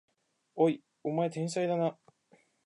[0.55, 1.95] おい、お前天才だな！